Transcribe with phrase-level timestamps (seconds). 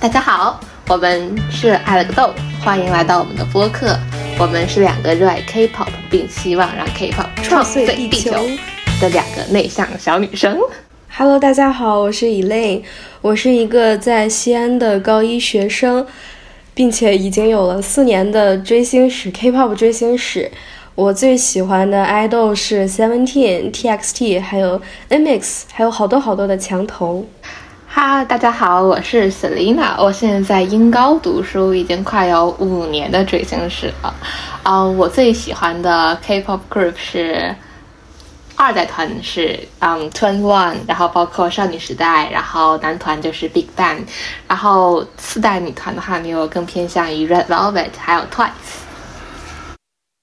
[0.00, 0.58] 大家好，
[0.88, 2.30] 我们是爱了个豆，
[2.64, 3.94] 欢迎来到我们的播客。
[4.38, 8.30] 我们是两个热爱 K-pop 并希望让 K-pop 创碎地球
[8.98, 10.58] 的两个内向小女生。
[11.14, 12.80] Hello，大家好，我是 Elaine，
[13.20, 16.06] 我是一个在西安的高一学生，
[16.72, 20.50] 并且已经有了四年的追星史 K-pop 追星史。
[20.94, 24.80] 我最喜欢的爱豆是 Seventeen、TXT，还有
[25.10, 27.26] MX，还有好多好多的墙头。
[27.92, 34.14] 哈喽，大家好，我是 Selina，我现在在英高读书，已经快有五年的追星史了。
[34.62, 37.52] 啊，我最喜欢的 K-pop group 是
[38.54, 44.04] 二代团是嗯 Twenty One，然后包括少女时代，然后男团就是 Big Bang，
[44.46, 48.50] 然后四代女团的话，呢，我更偏向于 Red Velvet，还有 Twice。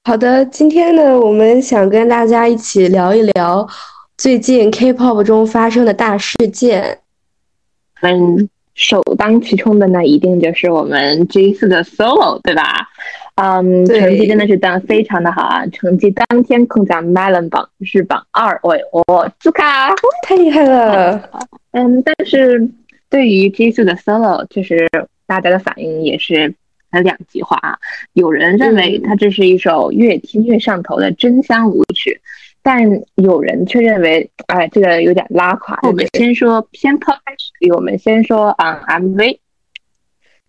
[0.05, 3.67] 好的，今天呢，我们想跟大家一起聊一聊
[4.17, 6.99] 最近 K-pop 中发生的大事件。
[8.01, 12.87] 嗯，首当其冲的呢一定就是我们 J 四的 solo，对吧？
[13.35, 15.65] 嗯，成绩真的是当非常的好啊！
[15.67, 21.29] 成绩当天空降 Melon 榜是榜二位，哦，朱卡太厉害了。
[21.71, 22.67] 嗯，但是
[23.09, 24.89] 对于 J 四的 solo，确实
[25.27, 26.55] 大家的反应也是
[26.91, 27.77] 很两极化啊。
[28.13, 32.19] 有人认为它这是一首越听越上头的真香舞曲。
[32.67, 32.83] 但
[33.15, 35.79] 有人却认为，哎，这个有点拉垮。
[35.83, 39.39] 我们先说先抛开实力，我们先说啊，MV。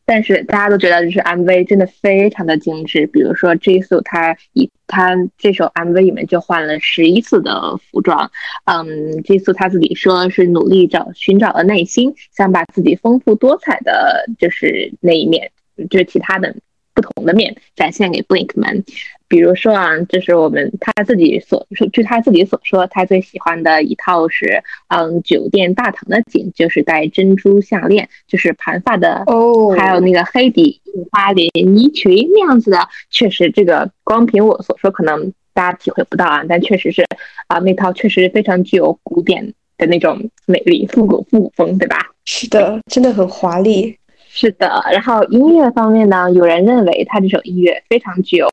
[0.05, 3.07] 但是大家都觉得，就是 MV 真的非常的精致。
[3.07, 8.29] 比如说 Jisoo，他以他这首 MV 里面就换了十一次的服装。
[8.65, 15.53] 嗯，Jisoo 他自己说是努力找寻找了内心，想把自己丰富多彩的就是那一面，
[15.89, 16.57] 就是其他的
[16.95, 18.85] 不同的面展现给 Blink 们。
[19.29, 30.81] 比如说啊，就是我们他自己所说，据他自己所说，他最喜欢的一套是，嗯，酒店大堂的景，就是戴珍珠项链，就是盘发的哦，还有那个黑底
[31.13, 37.05] 花连衣裙那样子的，确实这个光凭我所说，可能大家体会不到啊，但确实是
[37.49, 41.99] 啊，那套确实非常具有古典的那种美丽，复古复古风，对吧？
[42.25, 43.99] 是的，真的很华丽。
[44.31, 48.49] 是的，然后音乐方面呢，有人认为他这首音乐非常具有。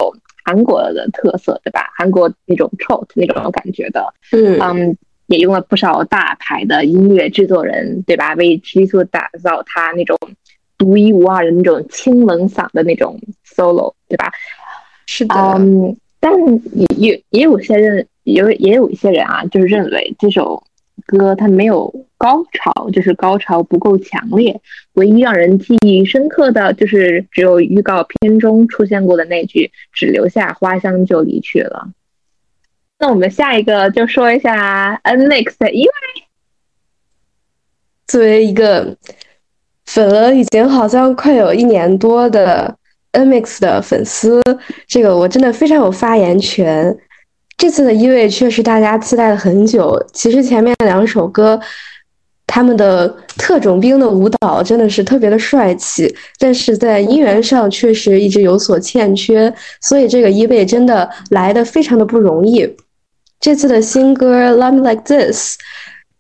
[0.46, 1.90] 韩国的特色，对吧？
[1.98, 4.98] 韩国那种 t r o t 那种感觉的，嗯嗯，
[5.28, 8.34] 也用了不少大牌的音乐制作人，对吧？
[8.36, 10.18] 为 Jisoo 打造他那种
[10.78, 14.32] 独一无二的那种清冷嗓的那种 solo，对吧？
[15.08, 16.32] 是的，嗯，但
[16.74, 20.64] 也也也有些人，有也有一些人啊，就是认为这首。
[21.08, 21.94] 歌它没有
[22.26, 24.60] 高潮，就是高潮不够强烈。
[24.94, 31.88] 唯一让人记忆深刻的就是只有预告片中出现过的那句“只留下花香就离去了”。
[32.98, 35.92] 那我们下一个就说一下 NEXT，因为
[38.08, 38.98] 作为一个
[39.86, 42.76] 粉了已经好像快有一年多的
[43.14, 44.42] NEXT 的粉丝，
[44.88, 46.98] 这个我真的非常有发言权。
[47.56, 50.04] 这次的一位确实大家期待了很久。
[50.12, 51.60] 其实前面两首歌，
[52.56, 53.06] 他们的
[53.36, 62.66] 特种兵的舞蹈真的是特别的帅气，但是在音源上确实一直有所欠缺，所以这个一位真的来的非常的不容易。
[63.42, 65.58] 这次的新歌《Love Me Like This》，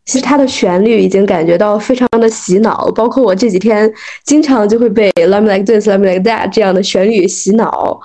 [0.06, 3.90] 其实它的旋律已经感觉到非常的洗脑，包括我这几天
[4.26, 7.98] 经常就会被《Love Me Like This》《Love Me Like That》这样的旋律洗脑，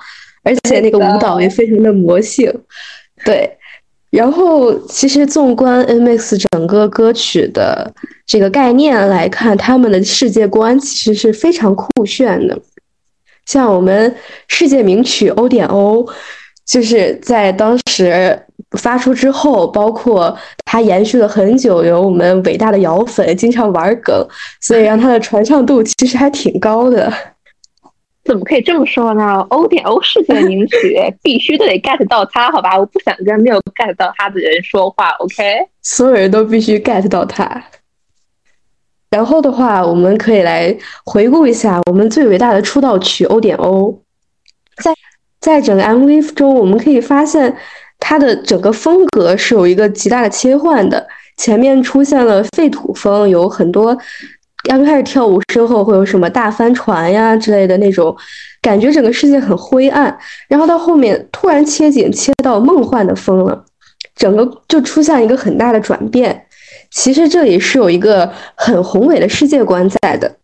[0.45, 2.49] 而且那个舞蹈也非常的魔性。
[3.25, 3.57] 对，
[4.11, 7.91] 然后其实纵观 MX 整个歌曲的
[8.27, 12.59] 这个概念来看，他们的世界观其实是非常酷炫的。
[13.45, 14.13] 像我们
[14.47, 16.05] 世界名曲《O 点 O》，
[16.65, 18.37] 就是在当时
[18.77, 24.27] 发出之后，包括它延续了很久，有我们伟大的摇粉经常玩梗，
[24.61, 27.11] 所以让它的传唱度其实还挺高的。
[28.23, 29.39] 怎么可以这么说呢？
[29.49, 32.77] 欧点欧世界的名曲必须都得 get 到它，好吧？
[32.77, 35.43] 我不想跟没有 get 到它的人说话，OK？
[35.81, 37.63] 所有人都必须 get 到它。
[39.09, 40.73] 然后的话，我们可以来
[41.03, 43.89] 回顾一下我们最伟大的出道曲《欧点欧》。
[44.83, 44.93] 在
[45.39, 47.53] 在整个 MV 中，我们可以发现
[47.99, 51.05] 它的整个风格是有一个极大的切换的。
[51.37, 53.97] 前面出现了废土风，有很多。
[54.63, 58.15] 刚开始跳舞，身后会有什么大帆船呀之类的那种
[58.61, 60.15] 感觉，整个世界很灰暗。
[60.47, 63.65] 然后到后面突然切景，切到梦幻的风了，
[64.15, 66.45] 整个就出现一个很大的转变。
[66.91, 70.37] 其实这里是有一个很宏伟的世界观在的。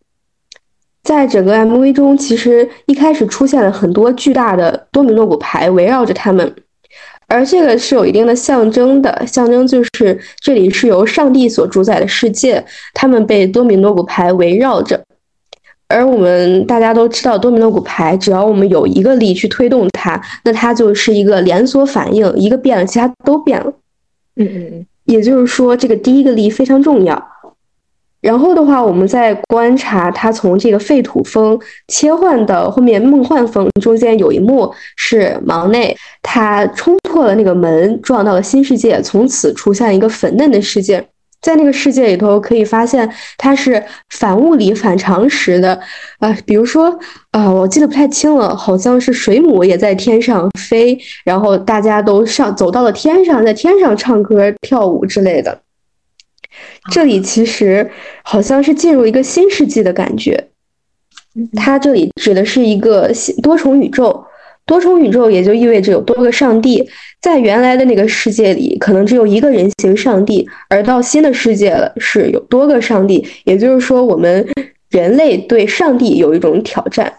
[1.04, 6.54] 在整个 MV 中，其实一开始出现了很多巨大的多米诺骨牌围绕着他们。
[7.28, 12.64] 而这个是有一定的象征的，象征就是这里是由上帝所主宰的世界，
[12.94, 15.04] 他们被多米诺骨牌围绕着。
[15.88, 23.72] 而我们大家都知道，多米诺骨牌，只要我们有一个力去推动它，那它就是一个连锁反应，一个变了，其他都变了。
[24.36, 27.14] 嗯嗯嗯，也就是说，这个第一个力非常重要。
[28.28, 41.02] 然后的话，我们再观察它从这个废土风切换到后面梦幻风，中间有一幕是忙内他冲破了那个门，撞到了新世界，从此出现一个粉嫩的世界。
[41.40, 45.80] 在那个世界里头，可以发现它是反物理、反常识的
[46.18, 46.36] 啊。
[46.44, 46.98] 比如说
[47.30, 55.58] 啊，我记得不太清了，好像是水母也在天上飞，然后大家都上走到了天上，在天上唱歌跳舞之类的。
[56.90, 57.90] 这里其实
[58.22, 60.48] 好像是进入一个新世纪的感觉，
[61.54, 63.10] 它这里指的是一个
[63.42, 64.24] 多重宇宙，
[64.64, 66.88] 多重宇宙也就意味着有多个上帝。
[67.20, 73.26] 在原来的那个世界里，可能只有一个人形上帝，而到新的世界了，是有多个上帝。
[73.44, 74.46] 也就是说，我们
[74.88, 77.12] 人类对上帝有一种挑战，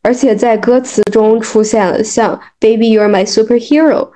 [0.00, 4.10] 而且在歌词中出现了像 “Baby, you're my superhero”。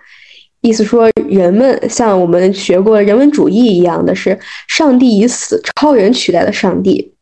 [0.64, 7.12] 意思说，人们像我们学过人文主义一样的是，上帝已死，超人取代了上帝。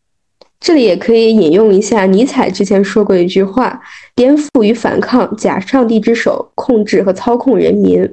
[0.60, 3.82] 这里也可以引用一下尼采之前说过一句话
[4.14, 8.08] ：“颠覆与反抗，假上帝之手控制和操控人民。”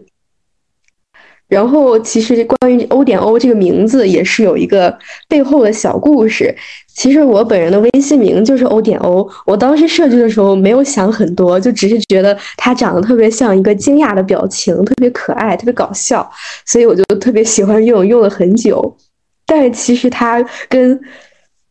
[1.47, 4.97] 然后，其实关于欧点欧这个名字也是有一个
[5.27, 6.55] 背后的小故事。
[6.99, 16.29] 其实我本人的微信名就是欧点欧，我当时设置的时候没有想很多，就只是觉得他长得特别像一个惊讶的表情，特别可爱，特别搞笑，
[16.65, 18.97] 所以我就特别喜欢用，用了很久。
[19.45, 20.99] 但是其实它跟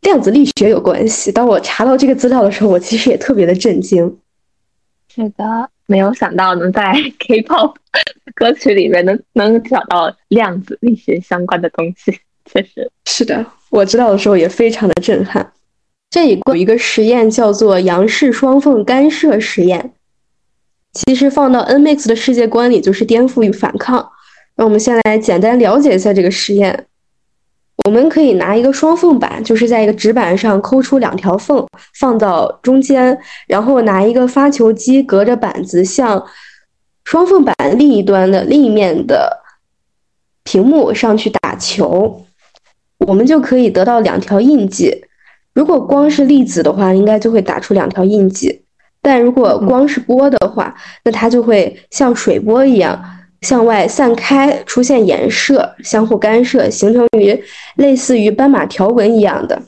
[0.01, 1.31] 量子力学有关系。
[1.31, 4.17] 当我查到这个资料的时候，我其实也特别的震惊。
[5.15, 5.69] 是的。
[5.91, 7.75] 没有想到能在 K-pop
[8.35, 12.19] 歌曲里面能能找到量子力学相关的东西，
[12.53, 13.45] 确实是的。
[13.71, 15.53] 我知道的时候也非常的震撼。
[16.11, 19.93] 这里有一个实验叫做杨氏双缝干涉实验，
[20.95, 24.11] 其实放到 NMAX 的世界观里就是颠覆与反抗。
[24.57, 26.87] 让我们先来简单了解一下这个实验。
[27.85, 31.65] 我们可以拿一个双缝板，就是在一个纸板上抠出两条缝，
[32.01, 33.17] 放到中间，
[33.47, 36.27] 然后拿一个发球机隔着板子向
[37.05, 39.43] 双缝板另一端的另一面的
[40.43, 42.25] 屏幕上去打球，
[43.09, 44.95] 我们就可以得到两条印记。
[45.55, 48.51] 如果光是粒子的话，应该就会打出两条印记；
[49.01, 50.75] 但如果光是波的话，
[51.05, 53.03] 那它就会像水波一样。
[53.41, 57.41] 向外散开，出现衍射，相互干涉，形成于
[57.77, 59.63] 类似于斑马条纹一样的。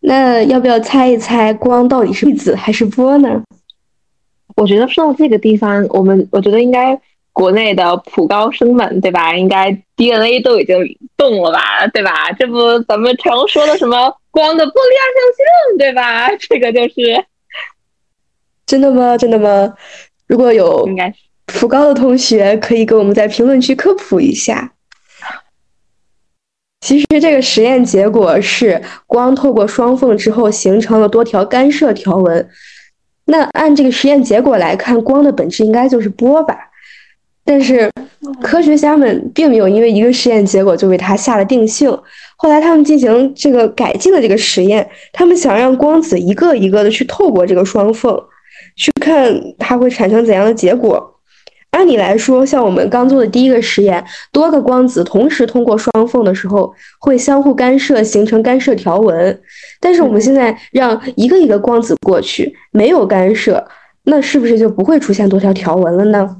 [0.00, 3.42] 那要不要猜一猜，光到底是粒子还是波呢？
[4.56, 6.98] 我觉得说到这个地方，我们我觉得应该
[7.32, 9.34] 国内的普高生们，对吧？
[9.34, 10.76] 应该 DNA 都已经
[11.16, 12.30] 动了吧，对吧？
[12.38, 16.28] 这不咱们常说的什么光的波粒二象性，对吧？
[16.38, 17.24] 这个就是
[18.66, 19.16] 真的吗？
[19.16, 19.74] 真的吗？
[20.26, 21.16] 如果有，应该是。
[21.46, 24.72] 普高的同学可以给我们在评论区科普一下。
[26.80, 32.48] 其实这个实验结果是光透过双缝之后形成了多条干涉条纹。
[33.26, 36.71] 那按这个实验结果来看，光的本质应该就是波吧？
[37.44, 37.90] 但是
[38.40, 41.90] 科学家们并没有因为一个实验结果就为它下了定性。
[42.36, 48.16] 后来他们进行这个改进了这个实验，他们想让光子一个一个的去透过这个双缝，
[48.76, 51.08] 去看它会产生怎样的结果。
[51.72, 59.40] 按理来说，像我们刚做的第一个实验，多个光子同时通过双缝的时候，会相互干涉，形成干涉条纹。
[59.80, 63.66] 但是我们现在让一个一个光子过去，没有干涉，
[64.04, 66.36] 那是不是就不会出现多条条纹了呢？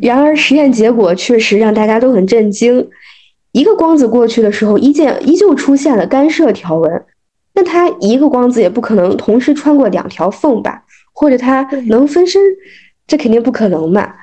[0.00, 2.88] 然而，实验结果确实让大家都很震惊。
[3.52, 7.04] 一个光子过去的时候，依见依旧出现了干涉条纹。
[7.54, 10.84] 那它一个光子也不可能同时穿过两条缝吧？
[11.12, 12.40] 或者它能分身？
[13.06, 14.14] 这肯定不可能嘛，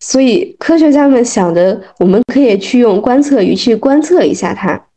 [0.00, 4.88] 所以科学家们想着，我们可以去用观测仪去观测一下它。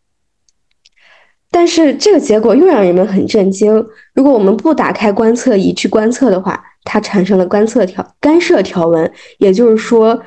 [1.49, 3.87] 但是这个结果又让人们很震惊。
[4.13, 10.21] 如果我们不打开观测仪去观测的话，它产生了观测条干涉条纹，也就是说，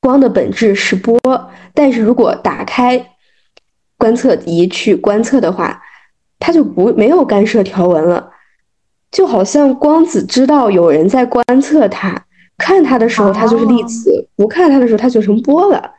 [0.00, 1.18] 光的本质是波。
[1.74, 3.14] 但是如果打开
[3.98, 5.82] 观测仪去观测的话，
[6.38, 8.30] 它就不没有干涉条纹了。
[9.10, 12.24] 就好像光子知道有人在观测它，
[12.56, 15.94] 看它的时候它就是粒子，不看它的时候它就成波了。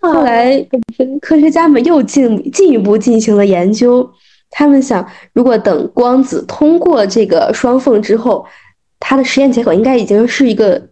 [0.00, 0.60] 后来
[1.20, 4.10] 科学家们又进进一步进行了研究，
[4.50, 8.46] 他们想，如果等光子通过这个双缝之后，
[9.00, 10.90] 它的实验结果应该已经是一个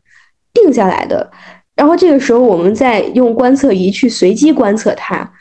[0.52, 1.30] 定下来的。
[1.74, 5.32] 然后这个时候，我们再用观测仪去随机观测它。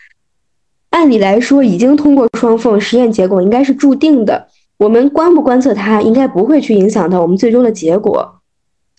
[0.89, 4.47] 按理来说，已经通过双缝，实验结果应该是注定的。
[4.77, 8.41] 我们观不观测它，应该不会去影响到我们最终的结果。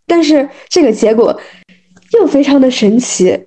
[0.06, 1.40] 但是这个结果
[2.12, 3.46] 又非常的神奇。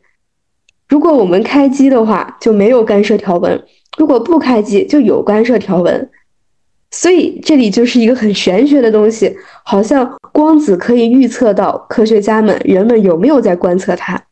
[0.88, 3.58] 如果我们开机的话，就没有干涉条纹；
[3.98, 6.10] 如果不开机，就有干涉条纹。
[6.92, 9.36] 所以这里就是一个很玄学的东西，
[9.66, 14.24] 好像光子可以预测到科学家们、人们有没有在观测它。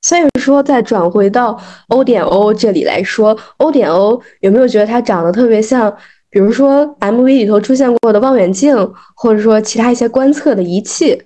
[0.00, 5.94] 所以说，再转回到 O 点 O 这里来说，O 点 O 有没有觉得它长得特别像，
[6.30, 8.74] 比如说 MV 里头出现过的望远镜，
[9.14, 11.22] 或者说其他一些观测的仪器？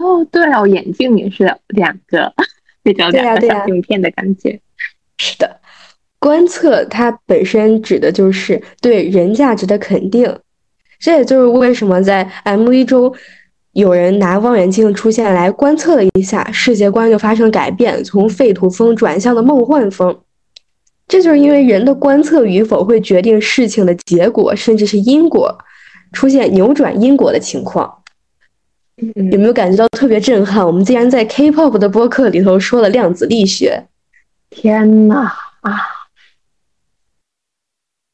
[0.00, 2.32] 哦，对哦，眼镜也是两个，
[2.82, 4.50] 比较两个小镜片的感觉。
[4.50, 4.71] 是
[5.42, 5.60] 的，
[6.18, 10.38] 观测它本身指的就是对人价值的肯定，
[11.00, 13.12] 这也就是为什么在 MV 中。
[13.72, 20.14] 有人拿望远镜出现来观测了一下，世界观就发生改变，从废土风转向了梦幻风。
[21.08, 25.56] 这就是因为人的观测与否会决定事情的结果，甚至是因果
[26.12, 27.90] 出现扭转因果的情况。
[29.30, 30.66] 有没有感觉到特别震撼？
[30.66, 33.82] 我们竟然在 K-pop 的播客里头说了量子力学！
[34.54, 35.32] 天呐
[35.62, 35.80] 啊！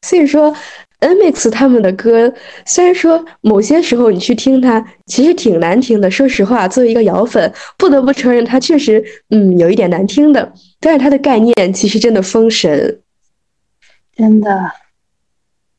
[0.02, 0.54] 所以说。
[1.00, 2.34] NMIX 他们的歌，
[2.66, 6.10] 虽然说某些时候你去听它，其实挺难听的。
[6.10, 10.52] 说实话，作为一个摇粉，不得不承认它确实，嗯，有一点难听的。
[10.80, 13.00] 但是它的概念其实真的封神，
[14.16, 14.72] 真的。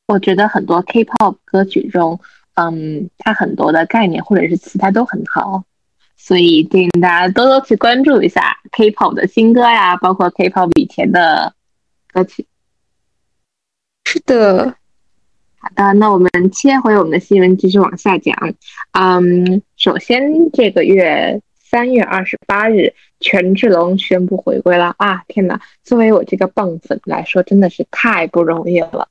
[0.07, 2.17] 我觉得很多 K-pop 歌曲中，
[2.53, 5.65] 嗯，它很多的概念或者是词，它都很好。
[6.21, 11.53] 所以建议大家多多去关注一下 K-pop 的新歌呀，包括 K-pop 以前的
[12.11, 12.45] 歌曲。
[14.03, 14.75] 是的。
[15.61, 18.33] 好的，那我们切回我们的新闻，继续往下讲。
[18.93, 25.23] 嗯，首先这个月三月二十八日，权志龙宣布回归了啊！
[25.27, 29.09] 天哪，作为我这个棒粉来说，真的是太不容易了。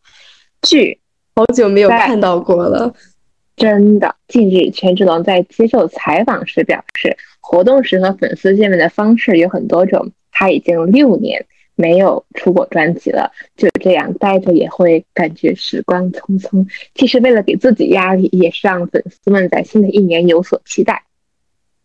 [0.62, 0.98] 剧
[1.34, 2.94] 好久没有看到过了，
[3.58, 4.14] 真的。
[4.28, 11.44] 近日，权志龙在接受采访时表示，活动时和粉丝见面的方式有很多种，他已经六年。
[11.80, 16.66] 没有出过专辑了，就这样待着也会感觉时光匆匆。
[16.92, 21.04] 其实为了给自己压力，也是让粉丝们在新的一年有所期待。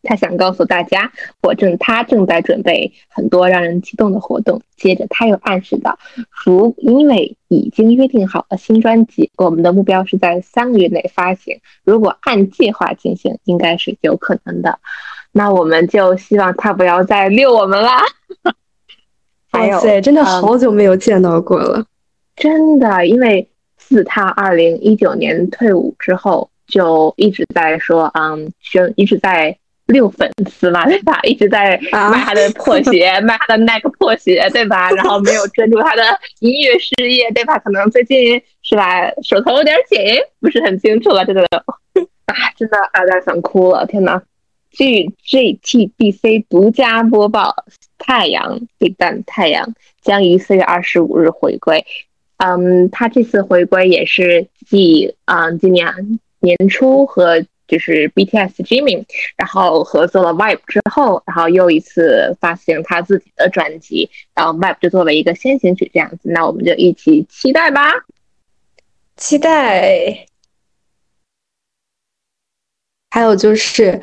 [0.03, 4.62] 他想告诉大家，我正他正在准备很多让人激动的活动。
[4.75, 5.98] 接着他又暗示到，
[6.45, 11.60] 如因为已经约定好了新专辑，我们的目标是在三个月内发行。
[11.86, 14.79] 如果按计划进行，应该是有可能的。
[15.31, 18.01] 那我们就希望他不要再溜我们啦。
[19.51, 21.86] 哇塞，真的好久没有见到过了，
[22.36, 29.57] 真的，因为自他二零一九年退伍之后，就一直在说，嗯，宣一直在
[29.88, 31.20] 遛粉丝嘛，对吧？
[31.24, 34.90] 一直在卖他的破鞋，卖他的耐克破鞋，对吧？
[34.92, 36.04] 然后没有专注他的
[36.40, 37.60] 音乐事业，对吧？
[37.60, 40.00] 可能最近是吧，手头有点紧，
[40.40, 41.44] 不是很清楚了，这个
[42.25, 44.22] 啊，真的有点想哭了，天呐！
[44.72, 47.54] 据 JTBC 独家播报，
[48.00, 51.86] 太阳 Big Bang 太阳将于四月二十五日回归。
[52.38, 59.05] 嗯，他这次回归也是继嗯今年年初和就是 BTS Jimin
[59.38, 66.20] 然后合作了 Vibe 之后，然后又一次发行他自己的专辑，然后 Vibe 就作为一个先行曲这样子。
[66.24, 67.91] 那我们就一起期待吧，
[69.17, 70.25] 期待。
[73.10, 74.01] 还有就是。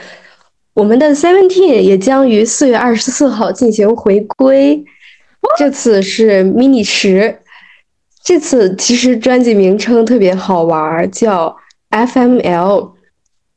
[0.73, 4.83] 我们的 Seventeen 也将于四月二十四号进行回归，
[5.59, 7.43] 这次是 mini 十。
[8.23, 11.55] 这次其实专辑名称特别好玩，叫
[11.90, 12.93] FML。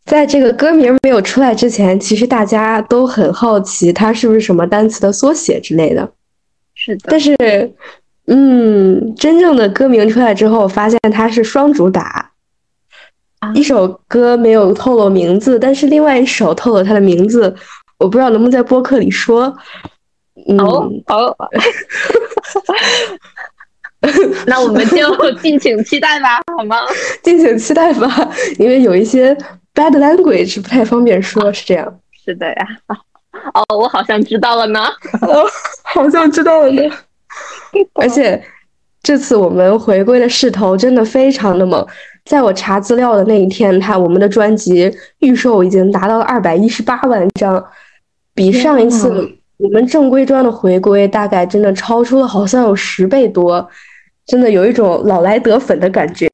[0.05, 6.12] 在这个歌名没有出来之前，其实大家都很好奇它是不是什么单词的缩写之类的。
[6.75, 7.05] 是的。
[7.10, 7.36] 但是，
[8.27, 12.31] 嗯，真正的歌名出来之后，发现它是双主打。
[13.53, 17.53] 一首歌没有透露名字，但是另外一首透露它的名字，
[17.98, 19.53] 我不知道能不能在播客里说。
[20.57, 21.36] 哦哦，
[24.48, 26.77] 那我们就 敬请期待吧，好吗？
[27.22, 29.38] 敬请期待吧，因为有一些
[29.74, 32.00] bad language 不太方便说，是这样。
[32.24, 32.56] 是的呀。
[33.53, 34.80] 哦，我好像知道了呢。
[35.22, 35.46] 哦，
[35.84, 36.82] 好像知道了呢。
[37.96, 38.42] 而且
[39.01, 41.86] 这次我们回归的势头真的非常的猛。
[42.25, 44.89] 在我查资料的那一天，他我们的专辑
[45.20, 47.62] 预售已经达到了二百一十八万张，
[48.34, 49.10] 比上一次
[49.58, 53.68] 我们正规专的回归大概真的超出了好像有十倍多，
[54.25, 56.30] 真的有一种老来得粉的感觉。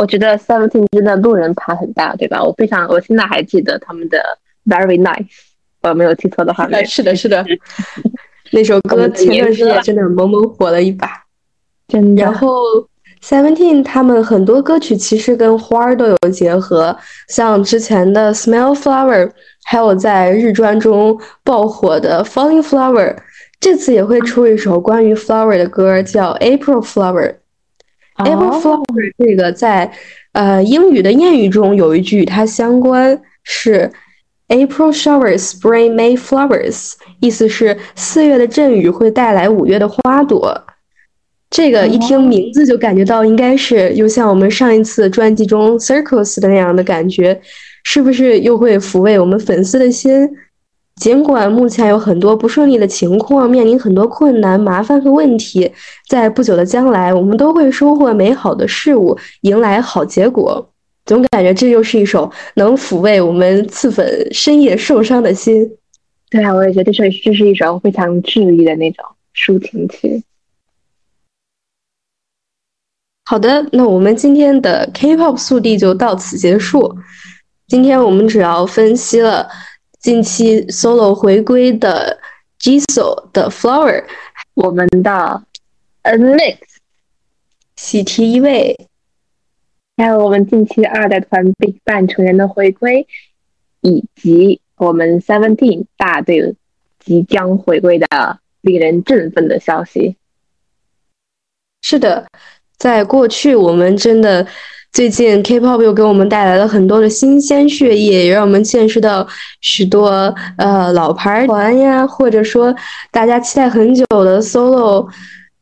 [0.00, 2.42] 我觉得 Seventeen 真的路人爬很大，对吧？
[2.42, 4.18] 我非常，我现在还记得他们的
[4.64, 5.26] Very Nice，
[5.82, 6.66] 我没有记错的话。
[6.84, 7.44] 是的，是的。
[8.50, 11.06] 那首歌前段时间真的猛猛火了一把，
[11.86, 12.22] 真的。
[12.22, 12.48] 然后
[13.22, 16.96] Seventeen 他们很多歌曲其实跟花儿都有结合，
[17.28, 19.30] 像之前的 Smell Flower，
[19.64, 21.14] 还有在日专中
[21.44, 23.14] 爆火的 Falling Flower，
[23.60, 27.34] 这次也会出一首关于 flower 的歌，叫 April Flower。
[28.24, 29.90] April Flower 这个在
[30.32, 33.90] 呃英语的谚语中有一句与它相关，是
[34.48, 40.64] April shower spring May flowers，意思是四月的阵雨会带来五月的花朵。
[41.50, 47.40] 这个一听名字就感觉到应该是又像我们上一次专辑中 Circles 的那样的感觉，
[47.82, 50.28] 是不是又会抚慰我们粉丝的心？
[50.96, 55.72] 尽管目前有很多不顺利的情况，面临很多困难、麻烦和问题，
[56.08, 60.68] 在不久的将来，我们都会收获美好的事物，迎来好结果。
[61.06, 65.70] 总感觉这又是一首能抚慰我们刺粉深夜受伤的心。
[66.28, 69.02] 对啊，我也觉得这首这是一首非常治愈的那种
[69.34, 70.22] 抒情曲。
[73.24, 76.94] 好的，那我们今天的 K-pop 速递就到此结束。
[77.66, 79.48] 今天我们主要分析了。
[80.00, 82.18] 近期 solo 回归的
[82.58, 84.02] Jisoo 的 Flower，
[84.54, 85.42] 我们的
[86.02, 86.56] Mix
[87.76, 88.88] 喜提一位，
[89.98, 93.06] 还有我们近期二代团 BigBang 成员的回归，
[93.82, 96.56] 以及我们 Seventeen 大队
[96.98, 100.16] 即将回归的令人振奋的消息。
[101.82, 102.26] 是的，
[102.78, 104.46] 在过去我们真的。
[104.92, 109.26] 最近 K-pop 又给我们带来了很多的新鲜血液，也让我们见识到
[109.60, 112.74] 许多呃老牌团呀，或者说
[113.12, 115.06] 大家期待很久的 solo，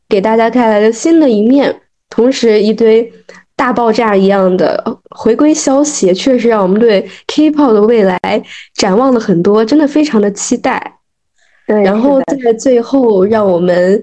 [0.09, 1.81] 给大家带来了新的一面。
[2.09, 3.13] 同时，一堆
[3.55, 8.19] 大爆炸一样的回归消息，确实让我们对 K-pop 的未来
[8.73, 10.95] 展望了很多，真的非常的期待。
[11.67, 14.01] 对，然后在最后，让我们。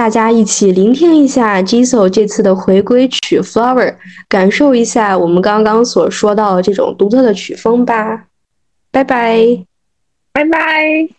[0.00, 3.86] 大家一起聆听一下 Jisoo 这次的回归曲《Flower》，
[4.30, 8.24] 感受一下我们刚刚所说到的这种独特的曲风吧。
[8.90, 9.62] 拜拜，
[10.32, 11.10] 拜拜。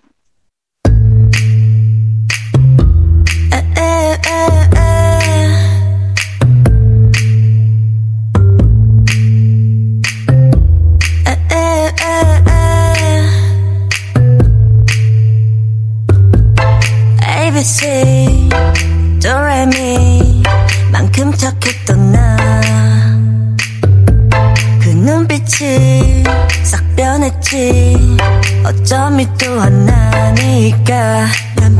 [19.21, 20.43] 도레미
[20.91, 22.41] 만큼 착했던 나
[24.81, 26.23] 그 눈빛이
[26.63, 28.17] 싹 변했지.
[28.65, 31.27] 어쩜 이또 하나니까.
[31.55, 31.79] 난